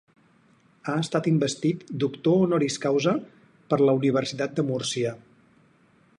Ha 0.91 0.95
estat 1.01 1.29
investit 1.31 1.83
doctor 2.05 2.47
honoris 2.47 2.79
causa 2.87 3.15
per 3.75 3.81
la 3.85 3.97
Universitat 4.01 4.61
de 4.61 4.67
Múrcia. 4.73 5.15